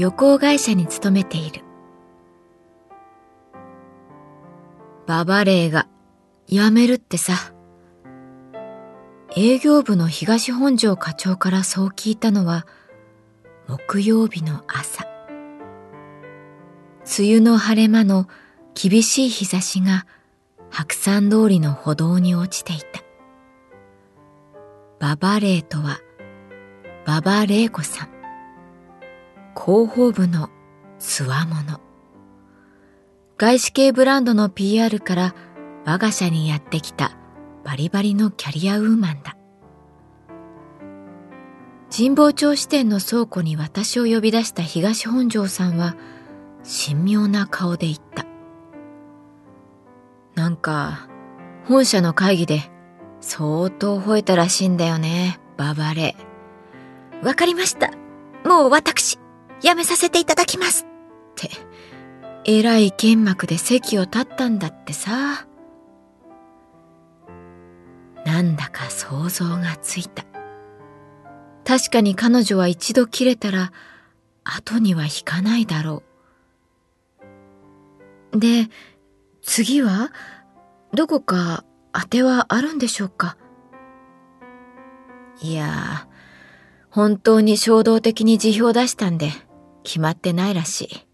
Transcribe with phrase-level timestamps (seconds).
[0.00, 1.62] 旅行会社に勤めている。
[5.06, 5.88] ババレーが
[6.46, 7.34] 辞めるってさ。
[9.36, 12.66] 営業部の東本庄課長からそう聞いたのは
[13.68, 15.04] 木曜日の朝。
[17.18, 18.26] 梅雨の晴れ間の
[18.72, 20.06] 厳しい日差しが
[20.70, 23.02] 白山通りの歩道に落ちていた。
[24.98, 26.00] ババレーとは
[27.06, 28.19] 馬場玲子さん。
[29.70, 30.50] 広報部の
[30.98, 31.78] つわもの
[33.38, 35.34] 外資系ブランドの PR から
[35.84, 37.12] 我が社にやってきた
[37.62, 39.36] バリバリのキャリアウーマンだ。
[41.96, 45.94] 神保町支店の倉庫に私を呼び出した東本庄さんは
[46.64, 48.26] 神妙な顔で言った。
[50.34, 51.08] なんか
[51.68, 52.62] 本社の会議で
[53.20, 56.16] 相当吠えたらしいんだよねババレ。
[57.22, 57.92] わかりました。
[58.44, 59.19] もう私、
[59.60, 60.84] 辞めさせていただきます。
[60.84, 61.50] って、
[62.44, 65.46] えらい剣幕で席を立ったんだってさ。
[68.24, 70.24] なんだか想像がついた。
[71.64, 73.72] 確かに彼女は一度切れたら、
[74.44, 76.02] 後には引かないだろ
[78.32, 78.38] う。
[78.38, 78.68] で、
[79.42, 80.12] 次は？
[80.92, 83.36] どこか当てはあるんでしょうか？
[85.40, 86.08] いや
[86.90, 89.30] 本当に衝動的に辞表出したんで
[89.82, 91.06] 決まってないらしい。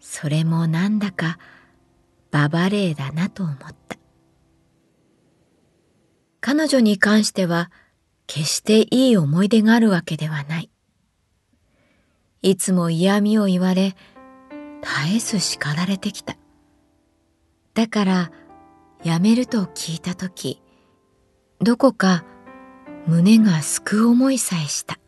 [0.00, 1.38] それもなんだか
[2.30, 3.96] ババレーだなと思った。
[6.40, 7.70] 彼女に関しては
[8.26, 10.70] 決していい思い出があるわけではない。
[12.42, 13.96] いつも嫌味を言われ、
[14.82, 16.36] 絶えず叱られてきた。
[17.72, 18.32] だから、
[19.02, 20.60] 辞めると聞いたとき、
[21.60, 22.24] どこか
[23.06, 24.98] 胸がすく思いさえした。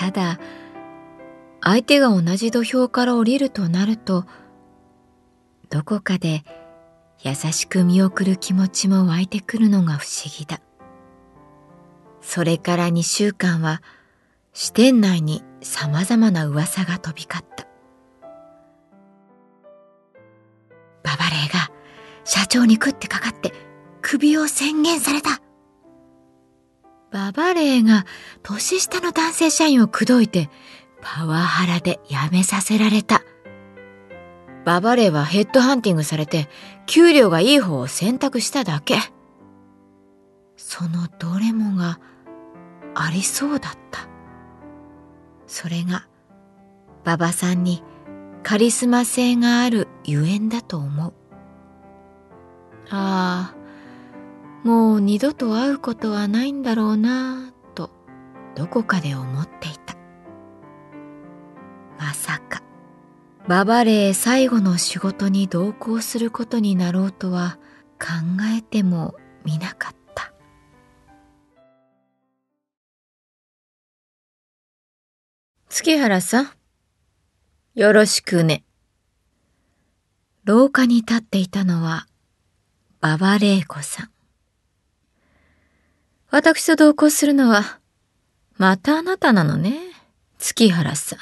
[0.00, 0.40] ただ、
[1.60, 4.24] 相手が同じ土俵から降りるとなると、
[5.68, 6.42] どこかで
[7.22, 10.62] 優しく見送る気持ちも湧いてくるのが不思議だ。
[12.22, 13.82] それから2週間は
[14.54, 17.64] 支店内に様々な噂が飛び交った。
[21.02, 21.70] ババレーが
[22.24, 23.52] 社長に食ってかかって
[24.00, 25.42] 首を宣言された。
[27.12, 28.06] ババレーが
[28.42, 30.50] 年下の男性社員を口説いて
[31.00, 33.22] パワハラで辞めさせられた。
[34.64, 36.48] ババレーはヘッドハンティングされて
[36.86, 38.96] 給料がいい方を選択しただけ。
[40.56, 41.98] そのどれもが
[42.94, 44.08] ありそうだった。
[45.46, 46.06] それが
[47.04, 47.82] 馬場さんに
[48.42, 51.12] カリスマ性があるゆえんだと思う。
[52.90, 53.59] ああ、
[54.64, 57.90] もう二度と会うことはないんだろうなぁと
[58.54, 59.96] どこかで思っていた。
[61.98, 62.62] まさか、
[63.48, 67.58] ババレー最後の仕事に同行することになろうとは
[67.98, 68.06] 考
[68.56, 69.14] えても
[69.44, 70.32] みなかった。
[75.70, 76.50] 月原さん、
[77.74, 78.64] よろしくね。
[80.44, 82.06] 廊下に立っていたのは、
[83.00, 84.10] 馬場玲子さん。
[86.30, 87.80] 私と同行するのは
[88.56, 89.80] またあなたなのね、
[90.38, 91.18] 月原さん。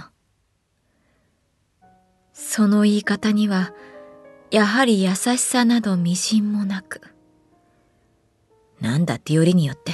[2.33, 3.73] その言い方には、
[4.51, 7.01] やはり優しさなどみじんもなく。
[8.81, 9.93] なんだってよりによって、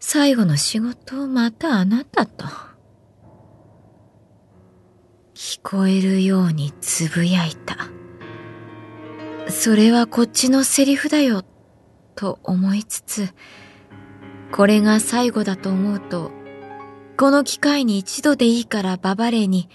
[0.00, 2.44] 最後の仕事をまたあなたと。
[5.34, 7.76] 聞こえるようにつぶやいた。
[9.48, 11.44] それはこっちのセリフだよ、
[12.16, 13.28] と思いつつ、
[14.52, 16.30] これが最後だと思うと、
[17.16, 19.68] この機会に一度でいいからババレーに、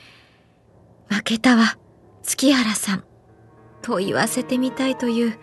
[1.10, 1.78] 負けたわ、
[2.24, 3.04] 月原さん、
[3.82, 5.40] と言わせてみたいという、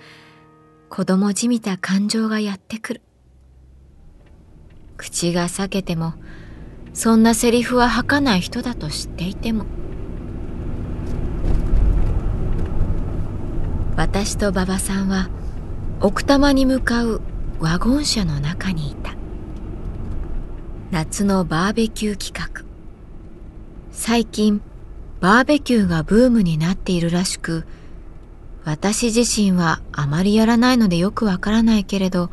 [0.88, 3.03] 子供じみた感情がやってくる。
[4.97, 6.15] 口が裂けても、
[6.93, 9.67] そんなセリフは吐かない人だと知っていても。
[13.97, 15.29] 私と馬場さんは
[16.00, 17.21] 奥多摩に向かう
[17.61, 19.15] ワゴン車の中にいた
[20.90, 22.64] 夏のバーベキュー企画
[23.92, 24.60] 最近
[25.20, 27.66] バーベキューがブームになっているらしく
[28.64, 32.31] 私自身はあまりやらないのでよくわからないけれど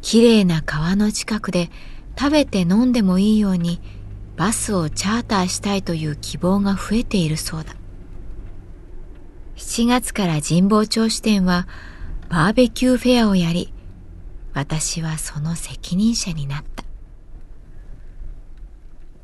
[0.00, 1.70] きれいな川の近くで
[2.18, 3.80] 食べて飲んでもいいように
[4.36, 7.74] バスをチャーターしたいという希望が増えているそうだ
[9.56, 11.66] 7月から神保町支店は
[12.28, 13.72] バーベキューフェアをやり、
[14.52, 16.77] 私はその責任者になった。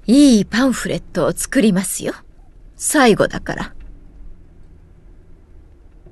[0.07, 2.15] いいパンフレットを作りますよ。
[2.77, 3.75] 最後だから。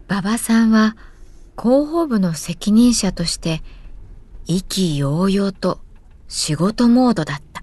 [0.09, 0.97] 馬場さんは
[1.61, 3.63] 広報部の責任者として
[4.47, 5.81] 意気揚々と
[6.29, 7.63] 仕事モードだった。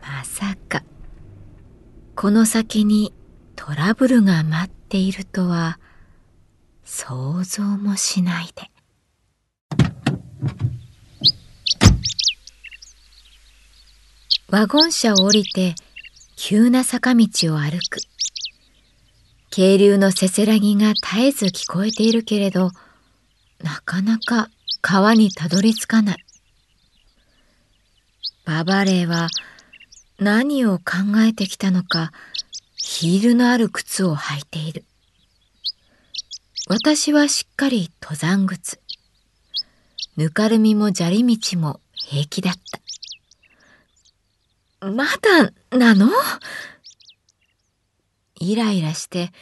[0.00, 0.84] まさか、
[2.14, 3.12] この先に
[3.56, 5.80] トラブルが待っているとは
[6.84, 8.70] 想像もしないで。
[14.48, 15.74] ワゴン車を降りて
[16.36, 17.98] 急な坂道を歩く。
[19.50, 22.70] 渓流のせせらぎが絶えず聞こえているけれど、
[23.60, 24.48] なかなか
[24.82, 26.18] 川にたどり着かない。
[28.44, 29.28] ババレーは
[30.20, 32.12] 何を考えてきたのか
[32.76, 34.84] ヒールのある靴を履いている。
[36.68, 38.78] 私はしっかり登山靴。
[40.16, 42.85] ぬかるみも砂利道も平気だった。
[44.80, 46.10] まだなの？
[48.38, 49.32] イライラして、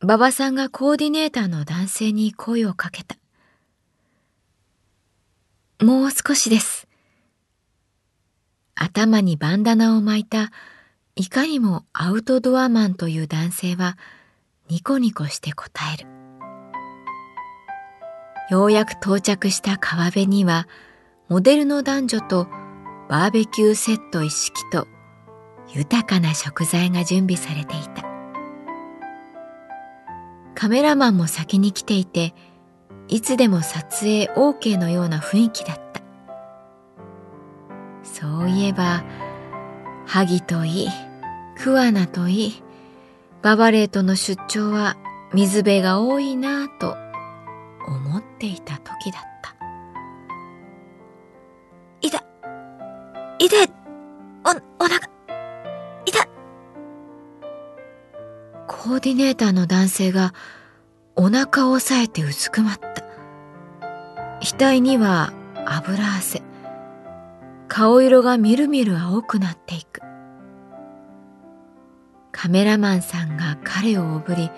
[0.00, 3.16] 馬場さんがコーディネーターの男性に声をかけた。
[5.82, 6.86] もう少しです。
[8.74, 10.50] 頭にバンダナを巻いた
[11.16, 13.96] いかにもアウトドアマンという男性は
[14.68, 16.06] ニコニコして答える。
[18.50, 20.68] ようやく到着した川辺には
[21.28, 22.48] モデルの男女と
[23.08, 24.88] バーベキューセット一式と
[25.68, 28.04] 豊かな食材が準備されていた。
[30.54, 32.34] カメラマンも先に来ていて、
[33.08, 36.02] いつでも撮影 OK のような雰囲気だった。
[38.02, 39.04] そういえば、
[40.06, 40.88] 萩といい、
[41.58, 42.62] 桑名といい、
[43.42, 44.96] ババレーとの出張は
[45.32, 46.96] 水辺が多いなぁと
[47.86, 49.35] 思っていた時だった。
[53.46, 53.72] いて
[54.44, 54.50] お、
[54.84, 54.96] お腹
[56.04, 56.28] いた
[58.66, 60.34] コーディネーターの男性が
[61.14, 63.04] お腹を押さえてうずくまった。
[64.42, 65.32] 額には
[65.64, 66.42] 油汗。
[67.68, 70.00] 顔色がみるみる青くなっていく。
[72.32, 74.50] カメラマンさんが彼をおぶり、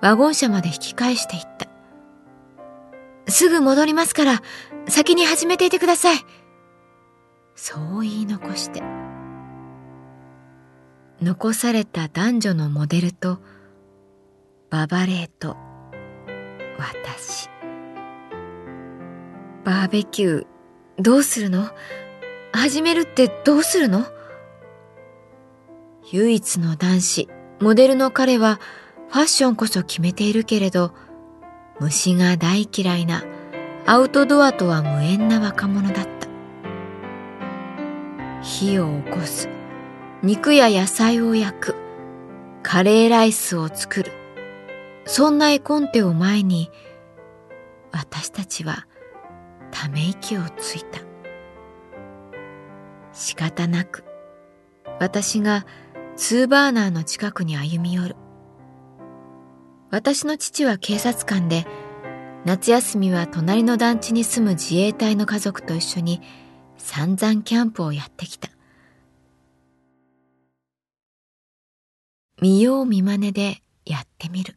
[0.00, 1.68] ワゴン車まで引き返していった。
[3.30, 4.42] すぐ戻りますから、
[4.88, 6.18] 先に始めていてください。
[7.60, 8.80] そう言い残して。
[11.20, 13.40] 残された男女のモデルと、
[14.70, 15.56] ババレーと、
[16.78, 17.50] 私。
[19.64, 20.46] バーベキュー、
[21.02, 21.68] どうするの？
[22.52, 24.04] 始めるってどうするの？
[26.12, 28.60] 唯一の男子、モデルの彼は
[29.08, 30.94] ファッションこそ決めているけれど、
[31.80, 33.24] 虫が大嫌いな
[33.84, 36.17] アウトドアとは無縁な若者だった。
[38.42, 39.48] 火を起こす、
[40.22, 41.74] 肉や野菜を焼く、
[42.62, 44.12] カレーライスを作る、
[45.06, 46.70] そんな絵コンテを前に、
[47.90, 48.86] 私たちは
[49.70, 51.00] ため息をついた。
[53.12, 54.04] 仕方なく、
[55.00, 55.66] 私が
[56.16, 58.16] ツーバーナーの近くに歩み寄る。
[59.90, 61.66] 私の父は警察官で、
[62.44, 66.20] 夏休みは隣の団地に住む自衛隊の家族と一緒に
[66.78, 68.48] 散々キャンプをやってきた。
[72.40, 74.56] 見よう見まねでやってみる。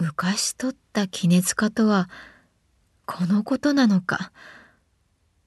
[0.00, 2.08] 昔取った杵塚とは
[3.04, 4.32] このことなのか。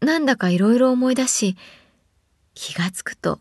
[0.01, 1.56] なんだかいろいろ思い出し、
[2.53, 3.39] 気がつくと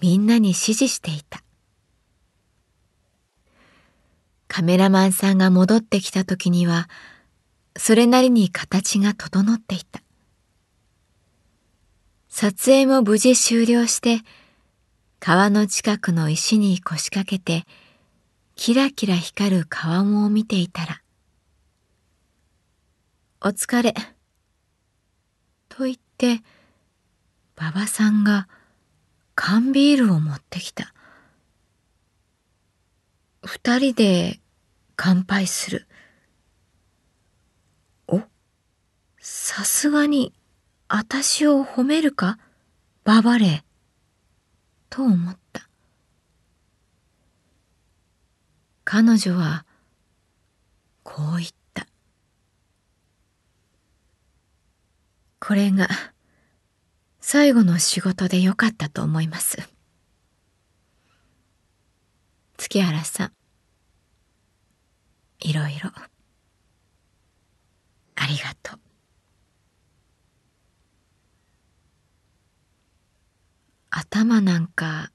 [0.00, 1.42] みんなに指示していた。
[4.48, 6.88] カメラマンさんが戻ってきた時には、
[7.76, 10.02] それなりに形が整っていた。
[12.28, 14.20] 撮影も無事終了して、
[15.20, 17.64] 川の近くの石に腰掛けて、
[18.54, 21.02] キラキラ光る川面を見ていたら、
[23.40, 23.94] お疲れ。
[25.68, 26.42] と言って、
[27.56, 28.48] 馬場さんが
[29.34, 30.92] 缶ビールを持ってきた。
[33.44, 34.40] 二人で
[34.96, 35.86] 乾杯する。
[38.08, 38.22] お
[39.48, 40.34] さすがに、
[40.88, 42.36] あたしを褒めるか？
[43.04, 43.62] ババレー。
[44.90, 45.68] と思った。
[48.82, 49.64] 彼女は、
[51.04, 51.86] こう言った。
[55.38, 55.86] これが、
[57.20, 59.58] 最後の仕事でよかったと思います。
[62.56, 63.32] 月原さん、
[65.38, 65.92] いろいろ、
[68.16, 68.80] ありがとう。
[74.16, 75.12] 頭なんか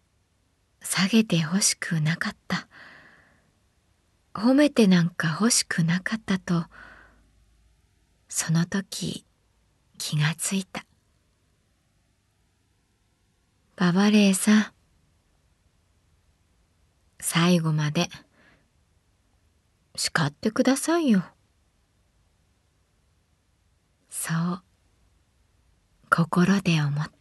[0.79, 2.67] 下げてほしくなかった。
[4.35, 6.65] 褒めてなんか欲しくなかったと、
[8.29, 9.25] その時
[9.97, 10.85] 気がついた。
[13.75, 14.65] ババレーさん、
[17.19, 18.07] 最後まで
[19.95, 21.23] 叱ってくださいよ。
[24.11, 24.61] そう、
[26.11, 27.20] 心で思った。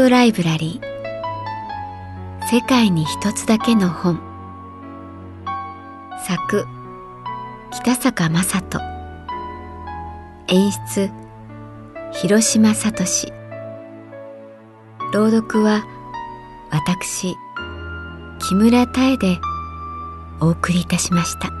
[0.00, 2.46] ドライブラリー。
[2.50, 4.18] 世界に一つだけの本。
[6.26, 6.66] 作
[7.70, 8.80] 北坂雅人。
[10.48, 11.10] 演出
[12.12, 13.30] 広島聡。
[15.12, 15.84] 朗読は
[16.70, 17.36] 私
[18.48, 19.38] 木村多江で
[20.40, 21.59] お送りいたしました。